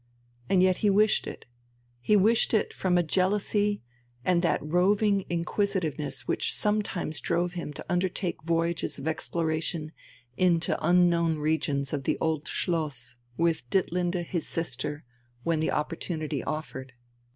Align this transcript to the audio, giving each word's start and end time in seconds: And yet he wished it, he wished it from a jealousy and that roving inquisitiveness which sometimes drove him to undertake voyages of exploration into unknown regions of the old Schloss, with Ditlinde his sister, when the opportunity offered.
And 0.49 0.63
yet 0.63 0.77
he 0.77 0.89
wished 0.89 1.27
it, 1.27 1.45
he 1.99 2.15
wished 2.15 2.55
it 2.55 2.73
from 2.73 2.97
a 2.97 3.03
jealousy 3.03 3.83
and 4.25 4.41
that 4.41 4.59
roving 4.65 5.25
inquisitiveness 5.29 6.27
which 6.27 6.55
sometimes 6.55 7.21
drove 7.21 7.53
him 7.53 7.71
to 7.73 7.85
undertake 7.87 8.41
voyages 8.43 8.97
of 8.97 9.07
exploration 9.07 9.91
into 10.37 10.75
unknown 10.83 11.37
regions 11.37 11.93
of 11.93 12.05
the 12.05 12.17
old 12.19 12.47
Schloss, 12.47 13.17
with 13.37 13.69
Ditlinde 13.69 14.25
his 14.25 14.47
sister, 14.47 15.03
when 15.43 15.59
the 15.59 15.69
opportunity 15.69 16.43
offered. 16.43 16.93